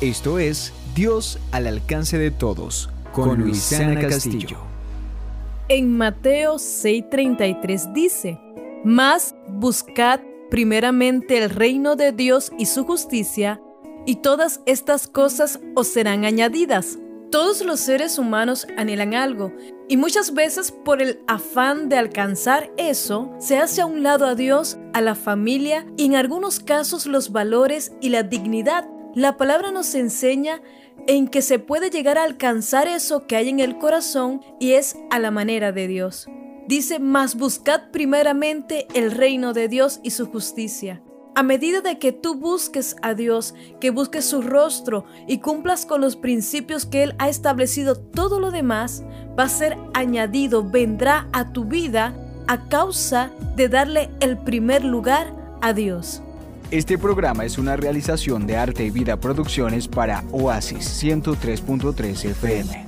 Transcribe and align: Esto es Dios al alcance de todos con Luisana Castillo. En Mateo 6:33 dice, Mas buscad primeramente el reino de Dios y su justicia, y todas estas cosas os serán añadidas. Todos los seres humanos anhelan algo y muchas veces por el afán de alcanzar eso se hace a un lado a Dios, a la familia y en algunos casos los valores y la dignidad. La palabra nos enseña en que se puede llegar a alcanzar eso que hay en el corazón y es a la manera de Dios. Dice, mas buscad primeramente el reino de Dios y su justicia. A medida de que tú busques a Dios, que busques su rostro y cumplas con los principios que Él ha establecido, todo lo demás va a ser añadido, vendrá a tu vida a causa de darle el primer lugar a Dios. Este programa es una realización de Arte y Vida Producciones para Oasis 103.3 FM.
Esto 0.00 0.38
es 0.38 0.72
Dios 0.94 1.40
al 1.50 1.66
alcance 1.66 2.18
de 2.18 2.30
todos 2.30 2.88
con 3.12 3.40
Luisana 3.40 4.00
Castillo. 4.00 4.58
En 5.68 5.98
Mateo 5.98 6.54
6:33 6.54 7.92
dice, 7.94 8.38
Mas 8.84 9.34
buscad 9.48 10.20
primeramente 10.50 11.38
el 11.38 11.50
reino 11.50 11.96
de 11.96 12.12
Dios 12.12 12.52
y 12.56 12.66
su 12.66 12.84
justicia, 12.84 13.60
y 14.06 14.16
todas 14.16 14.60
estas 14.66 15.08
cosas 15.08 15.58
os 15.74 15.88
serán 15.88 16.24
añadidas. 16.24 16.96
Todos 17.32 17.64
los 17.64 17.80
seres 17.80 18.20
humanos 18.20 18.68
anhelan 18.76 19.14
algo 19.14 19.52
y 19.88 19.96
muchas 19.96 20.32
veces 20.32 20.70
por 20.70 21.02
el 21.02 21.18
afán 21.26 21.88
de 21.88 21.98
alcanzar 21.98 22.70
eso 22.76 23.32
se 23.40 23.58
hace 23.58 23.80
a 23.80 23.86
un 23.86 24.04
lado 24.04 24.26
a 24.26 24.36
Dios, 24.36 24.78
a 24.92 25.00
la 25.00 25.16
familia 25.16 25.86
y 25.96 26.04
en 26.04 26.14
algunos 26.14 26.60
casos 26.60 27.06
los 27.06 27.32
valores 27.32 27.90
y 28.00 28.10
la 28.10 28.22
dignidad. 28.22 28.88
La 29.18 29.36
palabra 29.36 29.72
nos 29.72 29.96
enseña 29.96 30.62
en 31.08 31.26
que 31.26 31.42
se 31.42 31.58
puede 31.58 31.90
llegar 31.90 32.18
a 32.18 32.22
alcanzar 32.22 32.86
eso 32.86 33.26
que 33.26 33.34
hay 33.34 33.48
en 33.48 33.58
el 33.58 33.76
corazón 33.76 34.42
y 34.60 34.74
es 34.74 34.96
a 35.10 35.18
la 35.18 35.32
manera 35.32 35.72
de 35.72 35.88
Dios. 35.88 36.28
Dice, 36.68 37.00
mas 37.00 37.34
buscad 37.34 37.90
primeramente 37.90 38.86
el 38.94 39.10
reino 39.10 39.54
de 39.54 39.66
Dios 39.66 39.98
y 40.04 40.10
su 40.10 40.26
justicia. 40.26 41.02
A 41.34 41.42
medida 41.42 41.80
de 41.80 41.98
que 41.98 42.12
tú 42.12 42.36
busques 42.36 42.94
a 43.02 43.14
Dios, 43.14 43.56
que 43.80 43.90
busques 43.90 44.24
su 44.24 44.40
rostro 44.40 45.04
y 45.26 45.38
cumplas 45.38 45.84
con 45.84 46.00
los 46.00 46.14
principios 46.14 46.86
que 46.86 47.02
Él 47.02 47.16
ha 47.18 47.28
establecido, 47.28 47.96
todo 47.96 48.38
lo 48.38 48.52
demás 48.52 49.02
va 49.36 49.42
a 49.42 49.48
ser 49.48 49.76
añadido, 49.94 50.62
vendrá 50.62 51.26
a 51.32 51.52
tu 51.52 51.64
vida 51.64 52.14
a 52.46 52.68
causa 52.68 53.32
de 53.56 53.68
darle 53.68 54.10
el 54.20 54.38
primer 54.38 54.84
lugar 54.84 55.34
a 55.60 55.72
Dios. 55.72 56.22
Este 56.70 56.98
programa 56.98 57.46
es 57.46 57.56
una 57.56 57.76
realización 57.76 58.46
de 58.46 58.58
Arte 58.58 58.84
y 58.84 58.90
Vida 58.90 59.16
Producciones 59.16 59.88
para 59.88 60.22
Oasis 60.32 61.02
103.3 61.02 62.26
FM. 62.26 62.87